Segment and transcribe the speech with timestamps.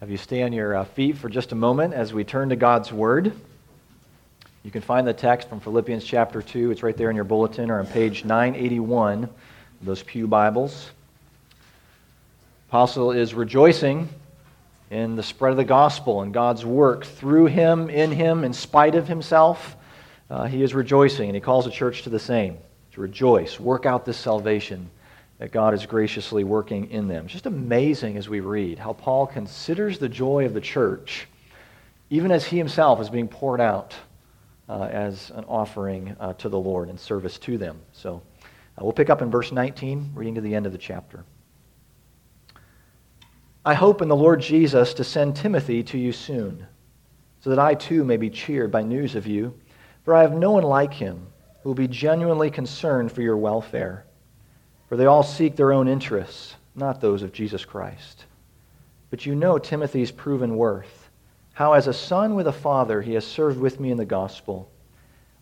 [0.00, 2.56] Have you stay on your uh, feet for just a moment as we turn to
[2.56, 3.32] God's Word.
[4.62, 6.70] You can find the text from Philippians chapter 2.
[6.70, 9.26] It's right there in your bulletin or on page 981
[9.80, 10.90] those Pew Bibles.
[12.68, 14.10] Apostle is rejoicing
[14.90, 18.96] in the spread of the gospel and God's work through him, in him, in spite
[18.96, 19.76] of himself.
[20.28, 22.58] Uh, he is rejoicing, and he calls the church to the same
[22.92, 24.90] to rejoice, work out this salvation
[25.38, 27.24] that God is graciously working in them.
[27.24, 31.28] It's just amazing as we read how Paul considers the joy of the church,
[32.08, 33.94] even as he himself is being poured out
[34.68, 37.78] uh, as an offering uh, to the Lord in service to them.
[37.92, 41.24] So uh, we'll pick up in verse 19, reading to the end of the chapter.
[43.64, 46.66] I hope in the Lord Jesus to send Timothy to you soon,
[47.40, 49.58] so that I too may be cheered by news of you,
[50.04, 51.26] for I have no one like him
[51.62, 54.05] who will be genuinely concerned for your welfare.
[54.88, 58.24] For they all seek their own interests, not those of Jesus Christ.
[59.10, 61.10] But you know Timothy's proven worth,
[61.54, 64.70] how as a son with a father he has served with me in the gospel.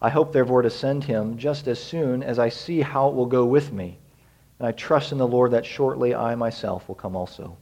[0.00, 3.26] I hope, therefore, to send him just as soon as I see how it will
[3.26, 3.98] go with me.
[4.58, 7.56] And I trust in the Lord that shortly I myself will come also.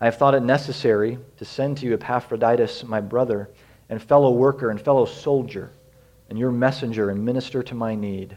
[0.00, 3.48] I have thought it necessary to send to you Epaphroditus, my brother,
[3.88, 5.70] and fellow worker and fellow soldier,
[6.28, 8.36] and your messenger and minister to my need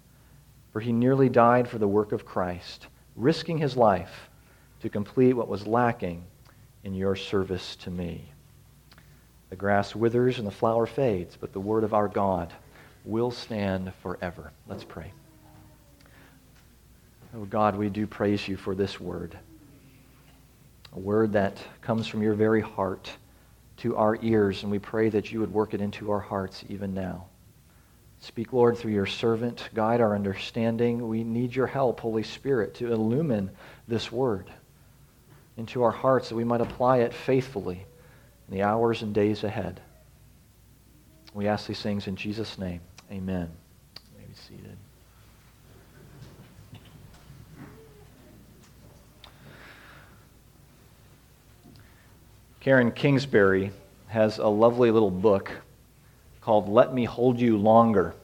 [0.71, 4.29] for he nearly died for the work of Christ, risking his life
[4.81, 6.23] to complete what was lacking
[6.83, 8.25] in your service to me.
[9.49, 12.53] The grass withers and the flower fades, but the word of our God
[13.03, 14.51] will stand forever.
[14.67, 15.11] Let's pray.
[17.35, 19.37] Oh God, we do praise you for this word,
[20.93, 23.11] a word that comes from your very heart
[23.77, 26.93] to our ears, and we pray that you would work it into our hearts even
[26.93, 27.25] now.
[28.21, 29.67] Speak, Lord, through your servant.
[29.73, 31.07] Guide our understanding.
[31.07, 33.49] We need your help, Holy Spirit, to illumine
[33.87, 34.49] this word
[35.57, 37.85] into our hearts that we might apply it faithfully
[38.47, 39.81] in the hours and days ahead.
[41.33, 42.81] We ask these things in Jesus' name.
[43.11, 43.49] Amen.
[44.13, 44.77] You may be seated.
[52.59, 53.71] Karen Kingsbury
[54.07, 55.51] has a lovely little book
[56.41, 58.15] called Let Me Hold You Longer.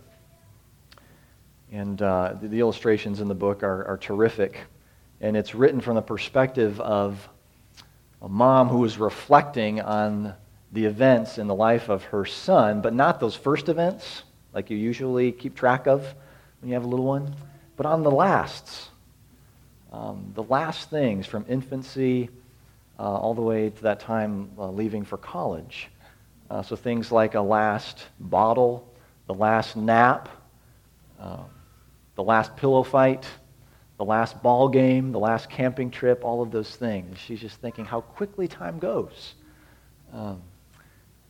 [1.72, 4.59] And uh, the, the, illustrations in the book are, are terrific.
[5.22, 7.28] And it's written from the perspective of
[8.22, 10.33] a mom who is reflecting on
[10.72, 14.23] the events in the life of her son, but not those first events,
[14.53, 16.01] like you usually keep track of
[16.61, 17.34] when you have a little one,
[17.75, 18.89] but on the lasts.
[19.94, 22.29] Um, the last things from infancy
[22.99, 25.89] uh, all the way to that time uh, leaving for college.
[26.50, 28.88] Uh, so things like a last bottle,
[29.28, 30.30] the last nap,
[31.19, 31.44] uh,
[32.16, 33.28] the last pillow fight,
[33.97, 37.18] the last ball game, the last camping trip, all of those things.
[37.18, 39.34] She's just thinking how quickly time goes.
[40.13, 40.41] Um,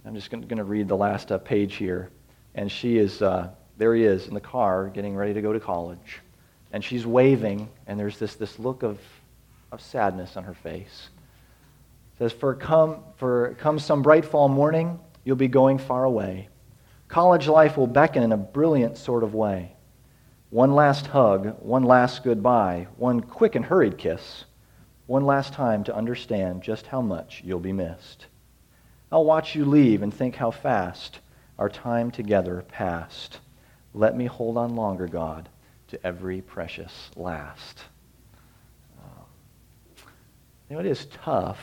[0.06, 2.10] I'm just going to read the last uh, page here.
[2.56, 5.60] And she is, uh, there he is in the car getting ready to go to
[5.60, 6.20] college.
[6.72, 9.00] And she's waving, and there's this, this look of,
[9.72, 11.10] of sadness on her face.
[12.16, 16.48] It says, for come, for come some bright fall morning, You'll be going far away.
[17.10, 19.74] College life will beckon in a brilliant sort of way.
[20.52, 24.46] One last hug, one last goodbye, one quick and hurried kiss,
[25.06, 28.28] one last time to understand just how much you'll be missed.
[29.12, 31.20] I'll watch you leave and think how fast
[31.60, 33.42] our time together passed.
[33.94, 35.50] Let me hold on longer, God,
[35.90, 37.84] to every precious last.
[40.70, 41.60] You know, it is tough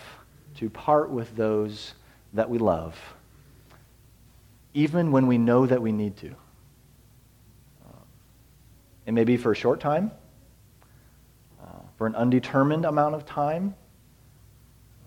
[0.57, 1.95] to part with those
[2.35, 2.95] that we love
[4.75, 6.29] even when we know that we need to.
[7.85, 8.03] Uh,
[9.07, 10.11] it may be for a short time,
[11.63, 11.67] uh,
[11.97, 13.75] for an undetermined amount of time,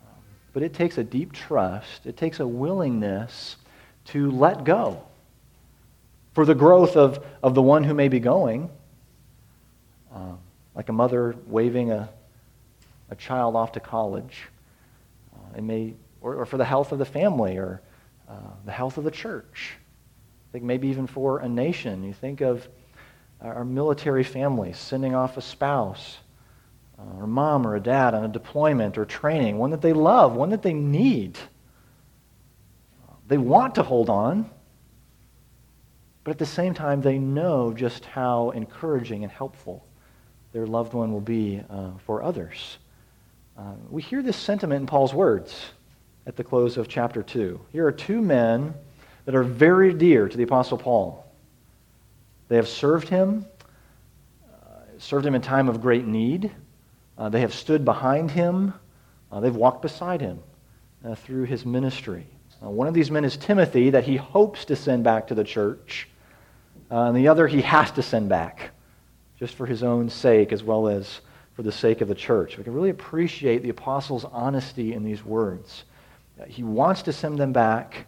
[0.01, 0.09] uh,
[0.53, 3.57] but it takes a deep trust, it takes a willingness
[4.05, 5.03] to let go
[6.33, 8.69] for the growth of, of the one who may be going,
[10.77, 12.07] like a mother waving a,
[13.09, 14.43] a child off to college.
[15.57, 17.81] It may, or, or for the health of the family or
[18.27, 18.33] uh,
[18.65, 19.73] the health of the church.
[20.49, 22.03] I think maybe even for a nation.
[22.03, 22.67] You think of
[23.41, 26.17] our military families sending off a spouse,
[26.97, 29.93] uh, or a mom or a dad on a deployment or training, one that they
[29.93, 31.37] love, one that they need.
[33.27, 34.49] They want to hold on,
[36.23, 39.85] but at the same time, they know just how encouraging and helpful
[40.53, 42.77] their loved one will be uh, for others.
[43.57, 45.71] Uh, we hear this sentiment in Paul's words
[46.27, 47.59] at the close of chapter 2.
[47.71, 48.73] Here are two men
[49.23, 51.25] that are very dear to the Apostle Paul.
[52.49, 53.45] They have served him,
[54.45, 56.51] uh, served him in time of great need.
[57.17, 58.73] Uh, they have stood behind him.
[59.31, 60.43] Uh, they've walked beside him
[61.05, 62.27] uh, through his ministry.
[62.61, 65.45] Uh, one of these men is Timothy, that he hopes to send back to the
[65.45, 66.09] church.
[66.91, 68.71] Uh, and the other he has to send back,
[69.39, 71.21] just for his own sake as well as
[71.53, 72.57] for the sake of the church.
[72.57, 75.85] We can really appreciate the apostle's honesty in these words.
[76.45, 78.05] He wants to send them back,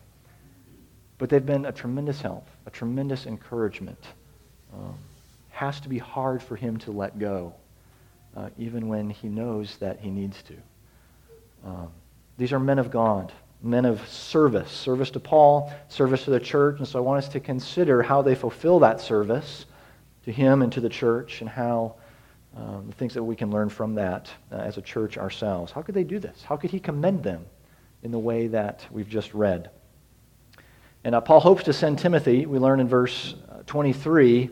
[1.18, 4.00] but they've been a tremendous help, a tremendous encouragement.
[4.74, 4.96] Um,
[5.50, 7.54] has to be hard for him to let go,
[8.38, 10.54] uh, even when he knows that he needs to.
[11.66, 11.90] Um,
[12.38, 16.78] these are men of God, men of service, service to Paul, service to the church.
[16.80, 19.66] And so I want us to consider how they fulfill that service
[20.24, 21.96] to him and to the church and how
[22.56, 25.74] um, the things that we can learn from that uh, as a church ourselves.
[25.74, 26.42] How could they do this?
[26.42, 27.46] How could he commend them
[28.04, 29.70] in the way that we've just read?
[31.04, 34.50] And uh, Paul hopes to send Timothy, we learn in verse uh, 23,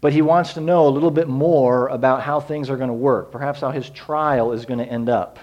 [0.00, 2.94] but he wants to know a little bit more about how things are going to
[2.94, 5.38] work, perhaps how his trial is going to end up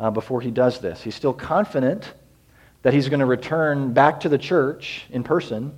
[0.00, 1.00] uh, before he does this.
[1.00, 2.12] He's still confident
[2.82, 5.72] that he's going to return back to the church in person.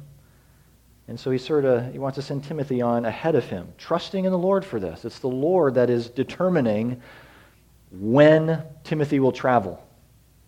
[1.09, 4.25] And so he sort of he wants to send Timothy on ahead of him, trusting
[4.25, 5.05] in the Lord for this.
[5.05, 7.03] It's the Lord that is determining
[7.91, 9.85] when Timothy will travel.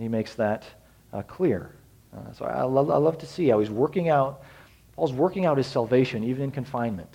[0.03, 0.65] He makes that
[1.13, 1.71] uh, clear.
[2.13, 4.43] Uh, so I love, I love to see how he's working out,
[4.97, 7.15] Paul's working out his salvation even in confinement,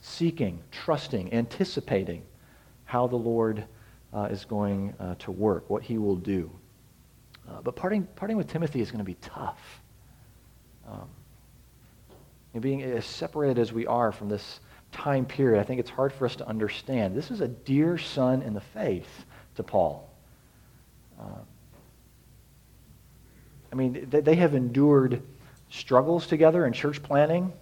[0.00, 2.22] seeking, trusting, anticipating
[2.84, 3.64] how the Lord
[4.12, 6.50] uh, is going uh, to work, what he will do.
[7.48, 9.80] Uh, but parting, parting with Timothy is going to be tough.
[10.86, 11.08] Um,
[12.60, 14.60] being as separated as we are from this
[14.92, 17.16] time period, I think it's hard for us to understand.
[17.16, 19.24] This is a dear son in the faith
[19.56, 20.10] to Paul.
[21.18, 21.40] Uh,
[23.76, 25.22] I mean, they, have endured
[25.68, 27.52] struggles together in church planting.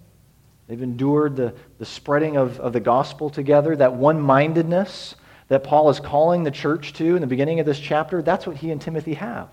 [0.65, 5.15] They've endured the, the spreading of, of the gospel together, that one mindedness
[5.49, 8.55] that Paul is calling the church to in the beginning of this chapter, that's what
[8.55, 9.49] he and Timothy have.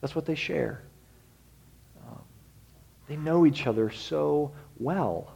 [0.00, 0.82] That's what they share.
[2.08, 2.22] Um,
[3.08, 5.32] they know each other so well.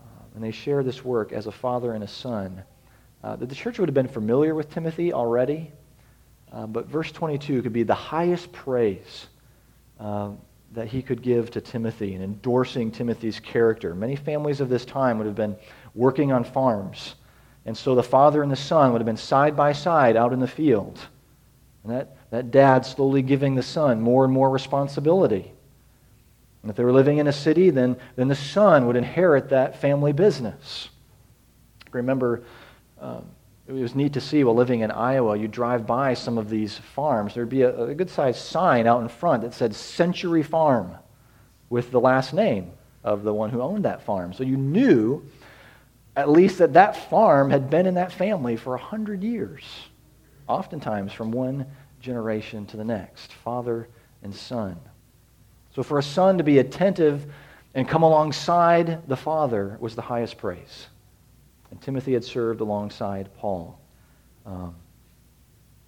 [0.00, 2.64] Uh, and they share this work as a father and a son.
[3.22, 5.70] Uh, the church would have been familiar with Timothy already,
[6.52, 9.26] uh, but verse 22 could be the highest praise
[9.98, 10.30] uh,
[10.72, 13.94] that he could give to Timothy and endorsing Timothy's character.
[13.94, 15.56] Many families of this time would have been
[15.94, 17.14] working on farms
[17.64, 20.40] and so the father and the son would have been side by side out in
[20.40, 20.98] the field.
[21.84, 25.52] And that, that dad slowly giving the son more and more responsibility.
[26.62, 29.80] And if they were living in a city, then, then the son would inherit that
[29.80, 30.88] family business.
[31.90, 32.42] Remember,
[33.00, 33.26] um,
[33.66, 36.76] it was neat to see while living in Iowa, you drive by some of these
[36.76, 40.96] farms, there'd be a, a good sized sign out in front that said Century Farm
[41.70, 42.72] with the last name
[43.04, 44.32] of the one who owned that farm.
[44.32, 45.24] So you knew
[46.16, 49.62] at least that that farm had been in that family for a hundred years,
[50.48, 51.66] oftentimes from one
[52.00, 53.88] generation to the next, father
[54.22, 54.78] and son.
[55.74, 57.32] So for a son to be attentive
[57.74, 60.88] and come alongside the father was the highest praise.
[61.72, 63.80] And Timothy had served alongside Paul.
[64.44, 64.74] Um,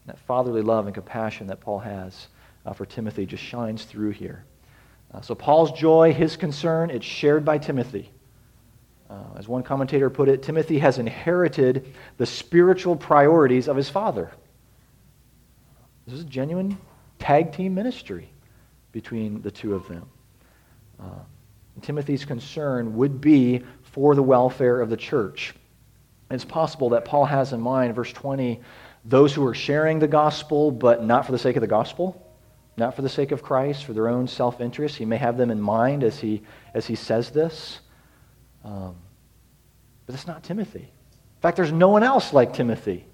[0.06, 2.28] that fatherly love and compassion that Paul has
[2.64, 4.44] uh, for Timothy just shines through here.
[5.12, 8.10] Uh, so Paul's joy, his concern, it's shared by Timothy.
[9.10, 14.30] Uh, as one commentator put it, Timothy has inherited the spiritual priorities of his father.
[16.06, 16.78] This is a genuine
[17.18, 18.30] tag team ministry
[18.90, 20.08] between the two of them.
[20.98, 21.20] Uh,
[21.82, 25.54] Timothy's concern would be for the welfare of the church.
[26.34, 28.60] It's possible that Paul has in mind, verse 20,
[29.04, 32.20] those who are sharing the gospel, but not for the sake of the gospel,
[32.76, 34.96] not for the sake of Christ, for their own self interest.
[34.96, 37.80] He may have them in mind as he, as he says this.
[38.64, 38.96] Um,
[40.06, 40.80] but it's not Timothy.
[40.80, 43.04] In fact, there's no one else like Timothy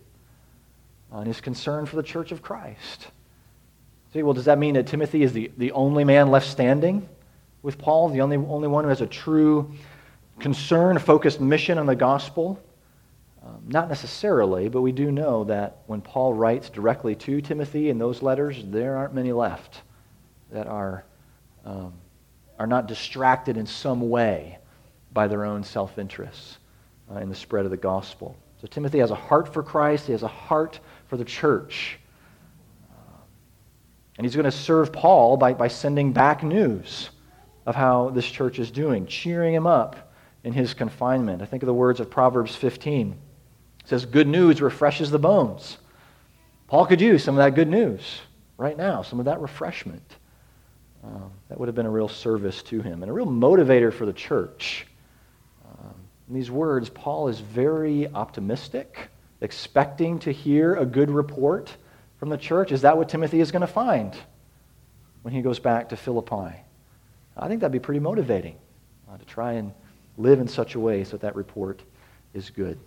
[1.10, 3.08] on his concern for the church of Christ.
[4.12, 7.08] See, well, does that mean that Timothy is the, the only man left standing
[7.62, 9.72] with Paul, the only, only one who has a true
[10.38, 12.60] concern, focused mission on the gospel?
[13.42, 17.99] Um, not necessarily, but we do know that when Paul writes directly to Timothy in
[17.99, 19.80] those letters, there aren't many left
[20.52, 21.04] that are,
[21.64, 21.94] um,
[22.59, 24.59] are not distracted in some way
[25.12, 26.59] by their own self interests
[27.11, 28.37] uh, in the spread of the gospel.
[28.61, 30.78] So Timothy has a heart for Christ, he has a heart
[31.09, 31.99] for the church.
[32.90, 33.20] Uh,
[34.18, 37.09] And he's going to serve Paul by, by sending back news
[37.64, 40.12] of how this church is doing, cheering him up
[40.44, 41.40] in his confinement.
[41.40, 43.16] I think of the words of Proverbs 15.
[43.90, 45.76] Says, Good news refreshes the bones.
[46.68, 48.20] Paul could use some of that good news
[48.56, 50.14] right now, some of that refreshment.
[51.02, 54.06] Um, that would have been a real service to him and a real motivator for
[54.06, 54.87] the church.
[55.64, 55.94] Um,
[56.28, 59.09] in these words, Paul is very optimistic,
[59.40, 61.76] expecting to hear a good report
[62.20, 62.70] from the church.
[62.70, 64.14] Is that what Timothy is going to find
[65.23, 66.54] when he goes back to Philippi?
[67.37, 68.54] I think that'd be pretty motivating
[69.11, 69.73] uh, to try and
[70.16, 71.82] live in such a way so that that report
[72.35, 72.78] is good.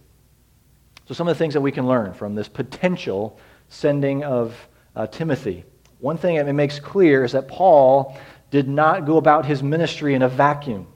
[1.05, 3.37] So, some of the things that we can learn from this potential
[3.69, 4.55] sending of
[4.95, 5.65] uh, Timothy.
[5.99, 8.17] One thing it makes clear is that Paul
[8.51, 10.87] did not go about his ministry in a vacuum.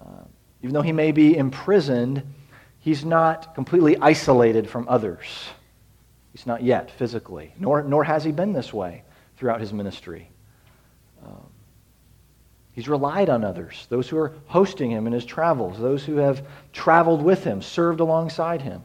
[0.00, 0.24] Uh,
[0.62, 2.22] even though he may be imprisoned,
[2.78, 5.26] he's not completely isolated from others.
[6.32, 9.02] He's not yet physically, nor, nor has he been this way
[9.36, 10.30] throughout his ministry.
[11.24, 11.46] Um,
[12.76, 16.46] he's relied on others, those who are hosting him in his travels, those who have
[16.72, 18.82] traveled with him, served alongside him.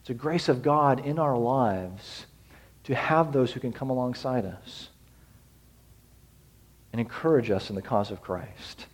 [0.00, 2.26] It's a grace of God in our lives
[2.84, 4.90] to have those who can come alongside us
[6.92, 8.86] and encourage us in the cause of Christ,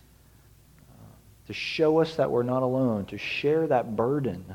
[1.47, 4.45] to show us that we're not alone, to share that burden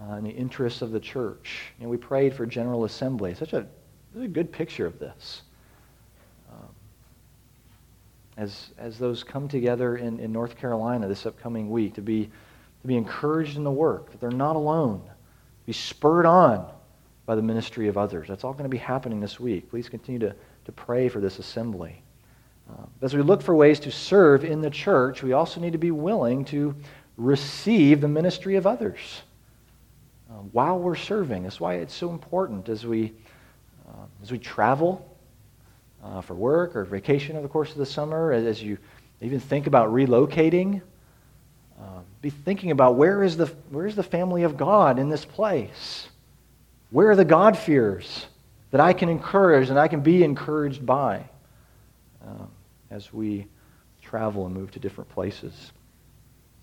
[0.00, 1.72] uh, in the interests of the church.
[1.78, 3.34] You know, we prayed for General Assembly.
[3.34, 3.66] Such a,
[4.16, 5.42] a good picture of this.
[8.38, 12.26] As, as those come together in, in North Carolina this upcoming week, to be,
[12.82, 15.02] to be encouraged in the work, that they're not alone,
[15.66, 16.64] be spurred on
[17.26, 18.28] by the ministry of others.
[18.28, 19.68] That's all going to be happening this week.
[19.68, 20.34] Please continue to,
[20.66, 22.00] to pray for this assembly.
[22.70, 25.78] Uh, as we look for ways to serve in the church, we also need to
[25.78, 26.76] be willing to
[27.16, 29.22] receive the ministry of others
[30.30, 31.42] uh, while we're serving.
[31.42, 33.12] That's why it's so important as we,
[33.88, 35.17] uh, as we travel
[36.02, 38.78] uh, for work or vacation over the course of the summer, as you
[39.20, 40.80] even think about relocating.
[41.80, 45.24] Uh, be thinking about where is the where is the family of God in this
[45.24, 46.08] place?
[46.90, 48.26] Where are the God-fears
[48.70, 51.24] that I can encourage and I can be encouraged by
[52.26, 52.50] um,
[52.90, 53.46] as we
[54.02, 55.72] travel and move to different places?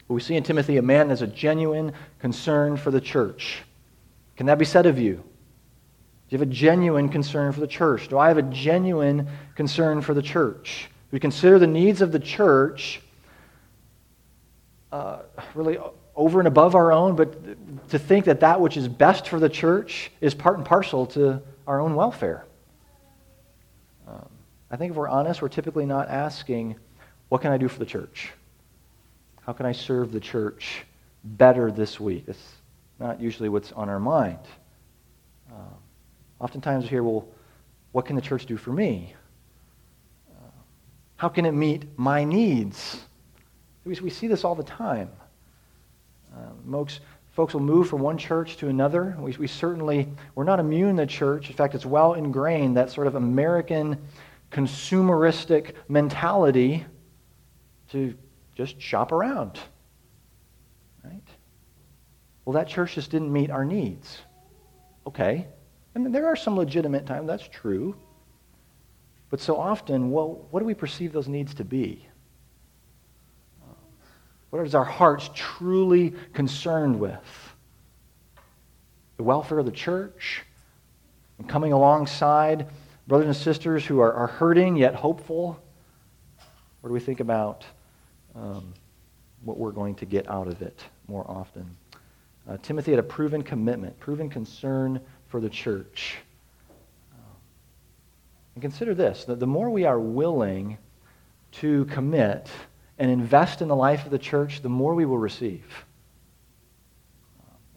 [0.07, 3.63] But we see in Timothy a man that's a genuine concern for the church.
[4.35, 5.23] Can that be said of you?
[6.27, 8.07] Do you have a genuine concern for the church?
[8.07, 10.89] Do I have a genuine concern for the church?
[11.11, 13.01] We consider the needs of the church
[14.91, 15.19] uh,
[15.53, 15.77] really
[16.15, 19.49] over and above our own, but to think that that which is best for the
[19.49, 22.45] church is part and parcel to our own welfare.
[24.07, 24.27] Um,
[24.71, 26.75] I think if we're honest, we're typically not asking,
[27.29, 28.31] what can I do for the church?
[29.41, 30.85] How can I serve the church
[31.23, 32.25] better this week?
[32.25, 32.55] That's
[32.99, 34.39] not usually what's on our mind.
[35.51, 35.75] Uh,
[36.39, 37.27] oftentimes we hear, well,
[37.91, 39.13] what can the church do for me?
[40.29, 40.49] Uh,
[41.15, 43.01] how can it meet my needs?
[43.85, 45.09] We, see this all the time.
[46.35, 46.99] Uh, folks,
[47.33, 49.15] folks will move from one church to another.
[49.19, 51.49] We, we certainly, we're not immune to church.
[51.49, 53.97] In fact, it's well ingrained, that sort of American
[54.51, 56.85] consumeristic mentality
[57.91, 58.15] to
[58.55, 59.59] just shop around.
[61.03, 61.27] Right?
[62.43, 64.17] Well, that church just didn't meet our needs.
[65.05, 65.47] Okay.
[65.95, 67.95] Mean, there are some legitimate times, that's true.
[69.29, 72.05] But so often, well, what do we perceive those needs to be?
[74.49, 77.53] What is our hearts truly concerned with?
[79.17, 80.43] The welfare of the church
[81.39, 82.67] and coming alongside
[83.07, 85.59] brothers and sisters who are, are hurting yet hopeful?
[86.81, 87.65] Or do we think about
[88.35, 88.73] um,
[89.43, 91.75] what we're going to get out of it more often?
[92.47, 95.01] Uh, Timothy had a proven commitment, proven concern
[95.35, 96.15] for the church.
[98.53, 100.77] And consider this that the more we are willing
[101.59, 102.49] to commit,
[102.97, 105.65] and invest in the life of the church, the more we will receive.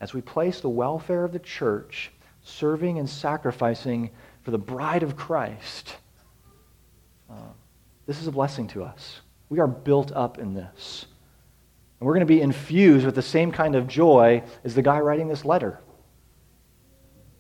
[0.01, 2.13] As we place the welfare of the church,
[2.45, 4.11] serving and sacrificing
[4.43, 5.97] for the bride of Christ,
[7.29, 7.35] uh,
[8.07, 9.21] this is a blessing to us.
[9.49, 11.07] We are built up in this.
[11.99, 15.01] And we're going to be infused with the same kind of joy as the guy
[15.01, 15.81] writing this letter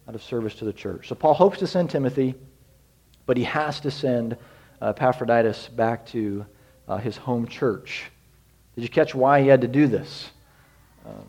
[0.09, 1.09] out of service to the church.
[1.09, 2.35] So Paul hopes to send Timothy,
[3.27, 4.38] but he has to send
[4.81, 6.47] uh, Epaphroditus back to
[6.88, 8.11] uh, his home church.
[8.75, 10.31] Did you catch why he had to do this?
[11.05, 11.27] Um,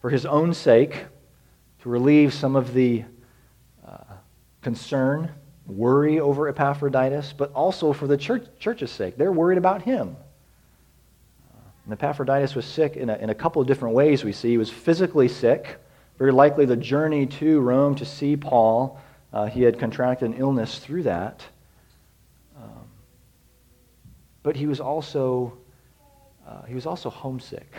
[0.00, 1.04] for his own sake,
[1.82, 3.04] to relieve some of the
[3.86, 3.98] uh,
[4.62, 5.30] concern,
[5.66, 9.18] worry over Epaphroditus, but also for the church, church's sake.
[9.18, 10.16] They're worried about him.
[11.84, 14.48] And Epaphroditus was sick in a, in a couple of different ways, we see.
[14.48, 15.78] He was physically sick.
[16.20, 19.00] Very likely the journey to Rome to see Paul
[19.32, 21.44] Uh, he had contracted an illness through that.
[22.60, 22.84] Um,
[24.42, 25.56] but he was also,
[26.46, 27.72] uh, he was also homesick.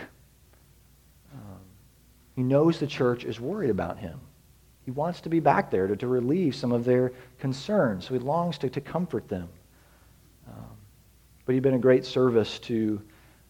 [1.34, 1.60] Um,
[2.34, 4.18] he knows the church is worried about him.
[4.84, 8.06] He wants to be back there to, to relieve some of their concerns.
[8.06, 9.48] So he longs to, to comfort them.
[10.48, 10.76] Um,
[11.44, 13.00] but he'd been a great service to,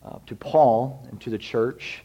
[0.04, 2.02] uh, to Paul and to the church.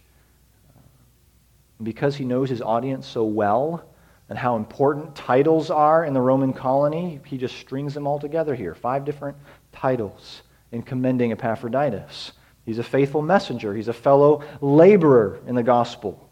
[1.82, 3.84] Because he knows his audience so well
[4.30, 8.56] and how important titles are in the Roman colony, he just strings them all together
[8.56, 8.76] here.
[8.76, 9.38] Five different
[9.72, 10.42] titles
[10.72, 12.34] in commending Epaphroditus.
[12.66, 16.30] He's a faithful messenger, he's a fellow laborer in the gospel.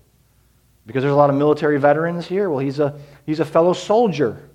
[0.85, 4.49] Because there's a lot of military veterans here, well, he's a, he's a fellow soldier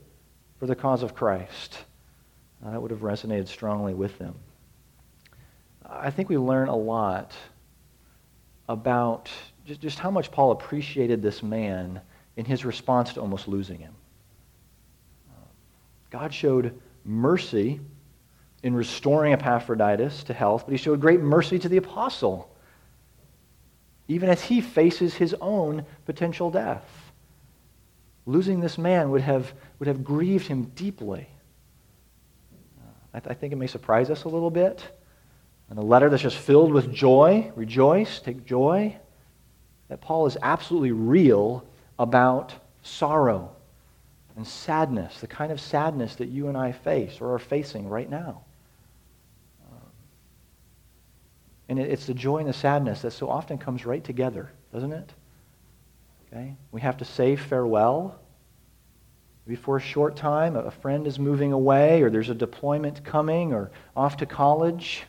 [0.58, 1.78] for the cause of Christ.
[2.64, 4.34] Uh, that would have resonated strongly with them.
[5.88, 7.32] I think we learn a lot
[8.68, 9.30] about
[9.70, 12.00] just, just how much Paul appreciated this man
[12.36, 13.94] in his response to almost losing him.
[16.10, 17.80] God showed mercy
[18.64, 22.50] in restoring Epaphroditus to health, but he showed great mercy to the apostle,
[24.08, 27.12] even as he faces his own potential death.
[28.26, 31.28] Losing this man would have, would have grieved him deeply.
[33.14, 34.82] I, th- I think it may surprise us a little bit.
[35.68, 38.96] And a letter that's just filled with joy, rejoice, take joy,
[39.90, 41.64] that Paul is absolutely real
[41.98, 43.50] about sorrow
[44.36, 48.08] and sadness, the kind of sadness that you and I face or are facing right
[48.08, 48.42] now.
[51.68, 55.12] And it's the joy and the sadness that so often comes right together, doesn't it?
[56.32, 56.56] Okay?
[56.72, 58.18] We have to say farewell.
[59.46, 63.52] Maybe for a short time, a friend is moving away, or there's a deployment coming,
[63.52, 65.04] or off to college.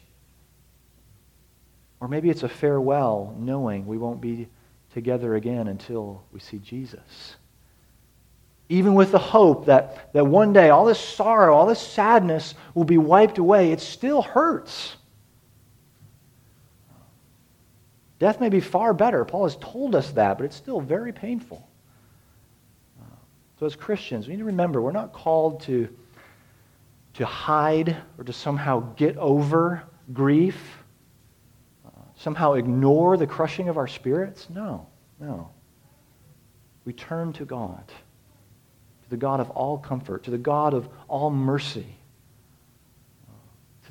[2.00, 4.48] Or maybe it's a farewell knowing we won't be
[4.94, 7.36] together again until we see Jesus.
[8.70, 12.86] Even with the hope that, that one day all this sorrow, all this sadness will
[12.86, 14.96] be wiped away, it still hurts.
[18.20, 19.26] Death may be far better.
[19.26, 21.68] Paul has told us that, but it's still very painful.
[23.60, 25.88] So, as Christians, we need to remember we're not called to,
[27.16, 30.81] to hide or to somehow get over grief,
[32.22, 34.48] somehow ignore the crushing of our spirits.
[34.50, 34.88] No,
[35.20, 35.50] no.
[36.86, 37.88] We turn to God,
[39.04, 41.98] to the God of all comfort, to the God of all mercy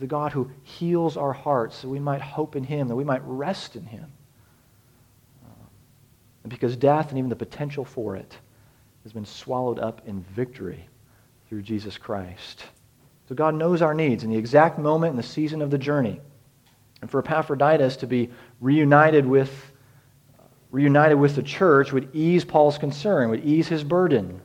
[0.01, 3.05] to the God who heals our hearts so we might hope in Him, that we
[3.05, 4.11] might rest in Him.
[5.45, 5.67] Uh,
[6.43, 8.39] and because death and even the potential for it
[9.03, 10.89] has been swallowed up in victory
[11.49, 12.65] through Jesus Christ.
[13.29, 16.21] So God knows our needs in the exact moment and the season of the journey.
[17.01, 19.73] And for Epaphroditus to be reunited with,
[20.71, 24.41] reunited with the church would ease Paul's concern, would ease his burden.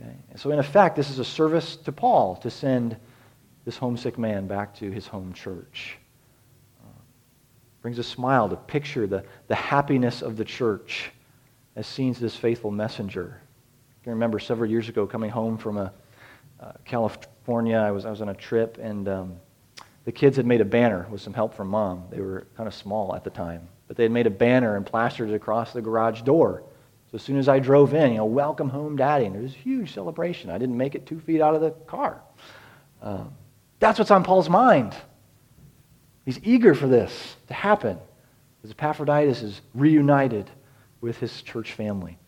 [0.00, 0.14] Okay?
[0.30, 2.96] And so, in effect, this is a service to Paul to send
[3.64, 5.98] this homesick man back to his home church
[7.82, 11.10] brings a smile to picture the, the happiness of the church
[11.76, 13.40] as seen this faithful messenger.
[14.00, 15.92] I can remember several years ago coming home from a,
[16.60, 17.76] uh, California.
[17.76, 19.36] I was, I was on a trip, and um,
[20.04, 22.04] the kids had made a banner with some help from mom.
[22.10, 24.86] They were kind of small at the time, but they had made a banner and
[24.86, 26.62] plastered it across the garage door.
[27.10, 29.52] So as soon as I drove in, you know, welcome home, Daddy, and there was
[29.52, 30.48] a huge celebration.
[30.48, 32.20] I didn't make it two feet out of the car.
[33.02, 33.32] Um,
[33.80, 34.94] that's what's on Paul's mind.
[36.24, 37.98] He's eager for this to happen
[38.62, 40.50] as Epaphroditus is reunited
[41.00, 42.18] with his church family.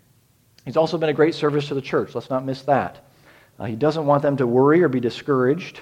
[0.65, 2.15] He's also been a great service to the church.
[2.15, 3.05] Let's not miss that.
[3.59, 5.81] Uh, he doesn't want them to worry or be discouraged.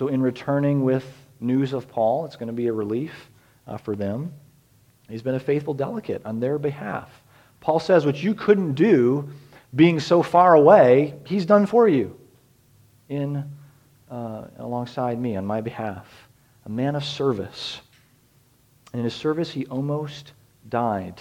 [0.00, 1.04] So, in returning with
[1.40, 3.12] news of Paul, it's going to be a relief
[3.66, 4.32] uh, for them.
[5.10, 7.10] He's been a faithful delegate on their behalf.
[7.60, 9.28] Paul says, What you couldn't do
[9.76, 12.18] being so far away, he's done for you
[13.10, 13.44] in
[14.10, 16.06] uh, alongside me on my behalf,
[16.64, 17.82] a man of service.
[18.94, 20.32] And in his service, he almost
[20.70, 21.20] died.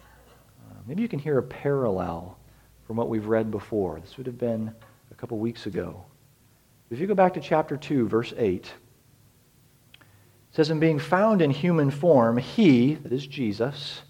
[0.00, 2.38] Uh, maybe you can hear a parallel
[2.86, 4.00] from what we've read before.
[4.00, 4.74] This would have been
[5.10, 6.06] a couple weeks ago.
[6.90, 8.72] If you go back to chapter 2, verse 8, it
[10.52, 14.02] says, In being found in human form, he, that is Jesus,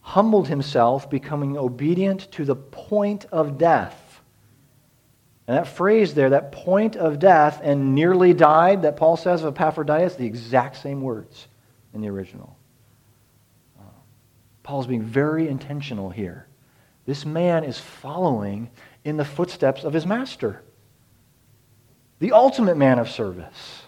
[0.00, 4.10] humbled himself, becoming obedient to the point of death
[5.50, 9.56] and that phrase there, that point of death and nearly died, that Paul says of
[9.56, 11.48] Epaphroditus, the exact same words
[11.92, 12.56] in the original.
[13.76, 13.82] Uh,
[14.62, 16.46] Paul's being very intentional here.
[17.04, 18.70] This man is following
[19.04, 20.62] in the footsteps of his master,
[22.20, 23.82] the ultimate man of service.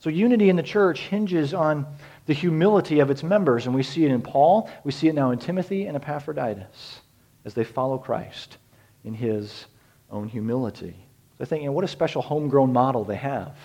[0.00, 1.86] So, unity in the church hinges on
[2.26, 5.32] the humility of its members, and we see it in Paul, we see it now
[5.32, 7.00] in Timothy and Epaphroditus
[7.44, 8.58] as they follow Christ
[9.04, 9.66] in his
[10.10, 10.94] own humility.
[11.36, 13.56] So I think, you know, what a special homegrown model they have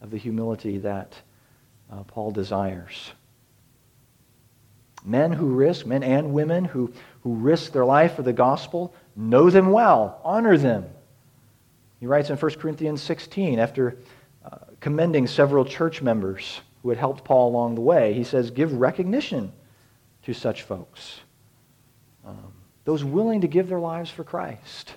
[0.00, 1.14] of the humility that
[1.92, 3.12] uh, Paul desires.
[5.04, 9.50] Men who risk, men and women who, who risk their life for the gospel, know
[9.50, 10.86] them well, honor them.
[12.04, 13.96] He writes in 1 Corinthians 16, after
[14.44, 18.74] uh, commending several church members who had helped Paul along the way, he says, Give
[18.74, 19.50] recognition
[20.24, 21.20] to such folks.
[22.22, 22.52] Um,
[22.84, 24.96] those willing to give their lives for Christ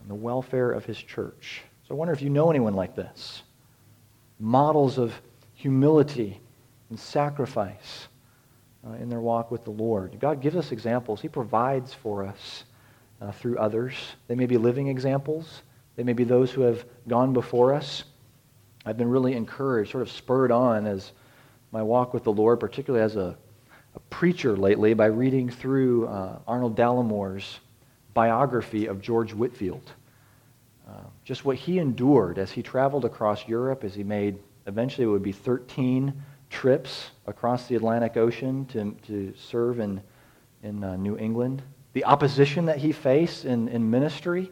[0.00, 1.62] and the welfare of his church.
[1.88, 3.42] So I wonder if you know anyone like this.
[4.38, 5.20] Models of
[5.54, 6.40] humility
[6.88, 8.06] and sacrifice
[8.86, 10.20] uh, in their walk with the Lord.
[10.20, 11.20] God gives us examples.
[11.20, 12.62] He provides for us
[13.20, 13.94] uh, through others.
[14.28, 15.62] They may be living examples.
[15.96, 18.04] They may be those who have gone before us.
[18.86, 21.12] I've been really encouraged, sort of spurred on as
[21.72, 23.36] my walk with the Lord, particularly as a,
[23.94, 27.60] a preacher lately, by reading through uh, Arnold Dallimore's
[28.14, 29.92] biography of George Whitefield.
[30.88, 30.92] Uh,
[31.24, 35.22] just what he endured as he traveled across Europe, as he made, eventually it would
[35.22, 36.12] be 13
[36.48, 40.00] trips across the Atlantic Ocean to, to serve in,
[40.62, 41.62] in uh, New England.
[41.92, 44.50] The opposition that he faced in, in ministry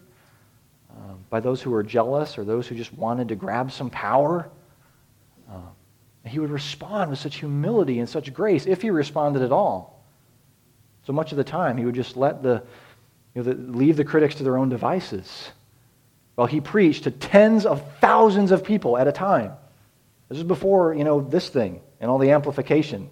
[0.90, 4.48] uh, by those who were jealous or those who just wanted to grab some power.
[5.50, 5.60] Uh,
[6.24, 10.04] he would respond with such humility and such grace if he responded at all.
[11.06, 12.62] So much of the time, he would just let the,
[13.34, 15.50] you know, the, leave the critics to their own devices
[16.34, 19.52] while he preached to tens of thousands of people at a time.
[20.28, 23.08] This is before, you know, this thing and all the amplification.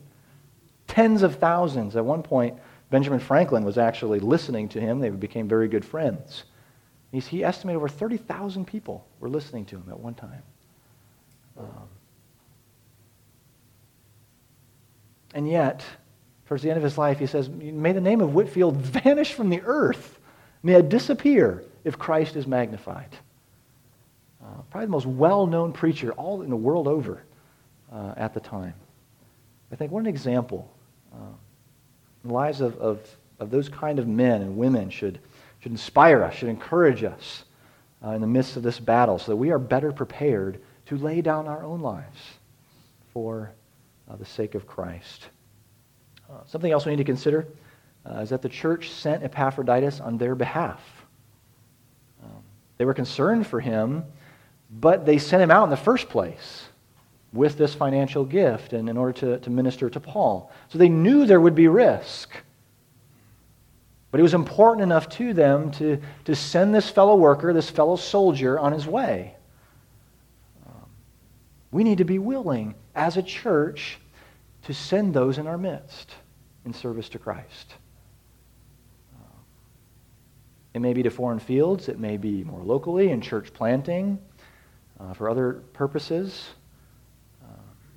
[0.87, 1.97] Tens of thousands.
[1.97, 2.59] At one point,
[2.91, 5.01] Benjamin Franklin was actually listening to him.
[5.01, 6.45] They became very good friends.
[7.17, 10.43] He's, he estimated over 30,000 people were listening to him at one time.
[11.59, 11.89] Um,
[15.33, 15.83] and yet,
[16.45, 19.49] towards the end of his life, he says, May the name of Whitefield vanish from
[19.49, 20.19] the earth.
[20.63, 23.17] May it disappear if Christ is magnified.
[24.45, 27.23] Uh, probably the most well known preacher all in the world over
[27.91, 28.75] uh, at the time.
[29.73, 30.71] I think what an example.
[31.15, 31.33] Uh,
[32.27, 35.19] the lives of, of, of those kind of men and women should,
[35.67, 37.43] should inspire us, should encourage us
[38.05, 41.21] uh, in the midst of this battle so that we are better prepared to lay
[41.21, 42.21] down our own lives
[43.13, 43.51] for
[44.09, 45.27] uh, the sake of Christ.
[46.31, 47.49] Uh, something else we need to consider
[48.09, 50.81] uh, is that the church sent Epaphroditus on their behalf.
[52.23, 52.45] Um,
[52.79, 54.05] they were concerned for him,
[54.71, 56.67] but they sent him out in the first place
[57.33, 60.53] with this financial gift and in order to, to minister to Paul.
[60.69, 62.37] So they knew there would be risk.
[64.17, 67.97] But it was important enough to them to, to send this fellow worker, this fellow
[67.97, 69.37] soldier, on his way.
[70.67, 70.87] Um,
[71.71, 73.99] we need to be willing, as a church,
[74.63, 76.15] to send those in our midst
[76.65, 77.75] in service to Christ.
[79.15, 79.39] Uh,
[80.73, 84.19] it may be to foreign fields, it may be more locally in church planting,
[84.99, 86.49] uh, for other purposes.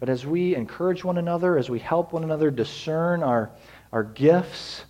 [0.02, 3.52] But as we encourage one another, as we help one another discern our,
[3.94, 4.84] our gifts,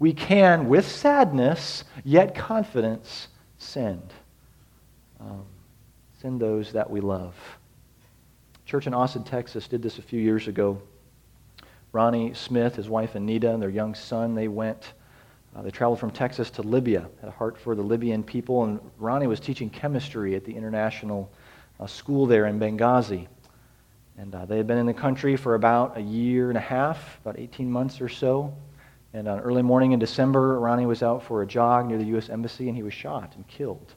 [0.00, 4.12] we can, with sadness, yet confidence, send.
[5.20, 5.44] Um,
[6.22, 7.34] send those that we love.
[8.64, 10.80] Church in Austin, Texas did this a few years ago.
[11.92, 14.94] Ronnie Smith, his wife Anita, and their young son, they went,
[15.54, 18.80] uh, they traveled from Texas to Libya, had a heart for the Libyan people, and
[18.98, 21.30] Ronnie was teaching chemistry at the international
[21.78, 23.26] uh, school there in Benghazi.
[24.16, 27.18] And uh, they had been in the country for about a year and a half,
[27.20, 28.54] about 18 months or so.
[29.12, 32.28] And on early morning in December, Ronnie was out for a jog near the U.S.
[32.28, 33.94] Embassy, and he was shot and killed.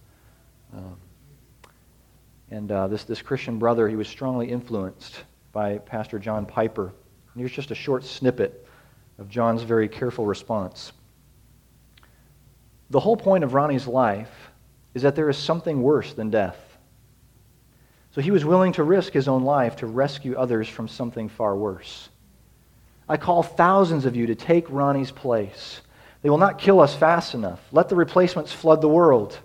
[0.74, 0.98] Um,
[2.50, 6.86] and uh, this, this Christian brother, he was strongly influenced by Pastor John Piper.
[6.86, 8.68] And here's just a short snippet
[9.20, 10.92] of John's very careful response.
[12.90, 14.52] The whole point of Ronnie's life
[14.94, 16.58] is that there is something worse than death.
[18.12, 21.56] So he was willing to risk his own life to rescue others from something far
[21.56, 22.10] worse.
[23.08, 25.82] I call thousands of you to take Ronnie's place.
[26.22, 27.62] They will not kill us fast enough.
[27.72, 29.38] Let the replacements flood the world.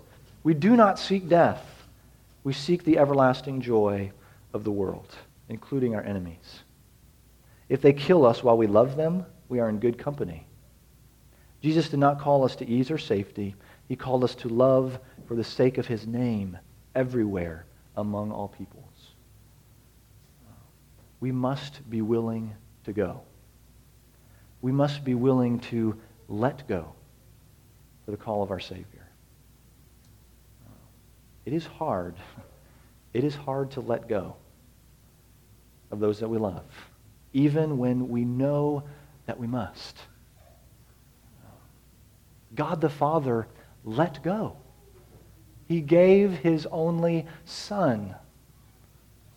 [0.43, 1.65] We do not seek death.
[2.43, 4.11] We seek the everlasting joy
[4.53, 5.13] of the world,
[5.49, 6.63] including our enemies.
[7.67, 10.47] If they kill us while we love them, we are in good company.
[11.61, 13.55] Jesus did not call us to ease or safety.
[13.87, 16.57] He called us to love for the sake of his name
[16.95, 17.65] everywhere
[17.97, 18.85] among all peoples.
[21.19, 23.21] We must be willing to go.
[24.61, 26.93] We must be willing to let go
[28.05, 29.07] for the call of our Savior.
[31.45, 32.15] It is hard.
[33.11, 34.35] It is hard to let go
[35.89, 36.63] of those that we love,
[37.33, 38.83] even when we know
[39.25, 39.97] that we must.
[42.53, 43.47] God the Father
[43.83, 44.57] let go.
[45.67, 48.15] He gave his only son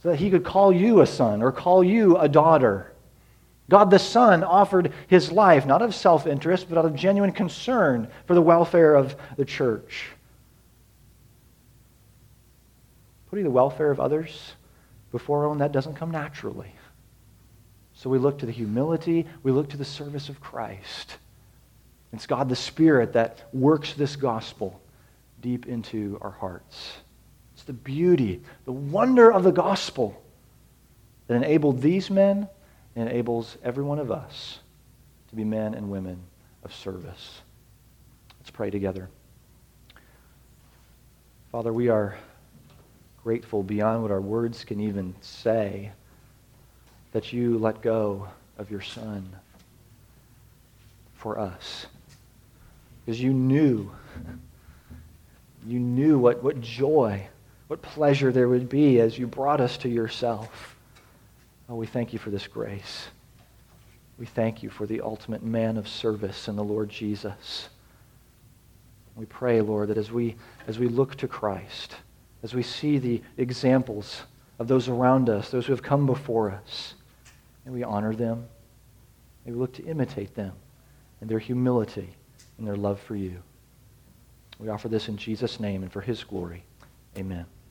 [0.02, 2.91] so that he could call you a son or call you a daughter.
[3.68, 8.08] God the Son offered his life, not of self interest, but out of genuine concern
[8.26, 10.10] for the welfare of the church.
[13.30, 14.52] Putting the welfare of others
[15.10, 16.72] before our own, that doesn't come naturally.
[17.94, 21.18] So we look to the humility, we look to the service of Christ.
[22.12, 24.80] It's God the Spirit that works this gospel
[25.40, 26.92] deep into our hearts.
[27.54, 30.20] It's the beauty, the wonder of the gospel
[31.26, 32.48] that enabled these men
[32.94, 34.58] enables every one of us
[35.30, 36.18] to be men and women
[36.64, 37.40] of service.
[38.40, 39.08] Let's pray together.
[41.50, 42.18] Father, we are
[43.22, 45.92] grateful beyond what our words can even say
[47.12, 48.28] that you let go
[48.58, 49.36] of your Son
[51.14, 51.86] for us.
[53.04, 53.90] Because you knew,
[55.66, 57.26] you knew what, what joy,
[57.68, 60.76] what pleasure there would be as you brought us to yourself.
[61.72, 63.08] Oh, we thank you for this grace.
[64.18, 67.70] We thank you for the ultimate man of service in the Lord Jesus.
[69.16, 71.96] We pray, Lord, that as we, as we look to Christ,
[72.42, 74.20] as we see the examples
[74.58, 76.92] of those around us, those who have come before us,
[77.64, 78.46] may we honor them.
[79.46, 80.52] May we look to imitate them
[81.22, 82.14] in their humility
[82.58, 83.42] and their love for you.
[84.58, 86.64] We offer this in Jesus' name and for his glory.
[87.16, 87.46] Amen.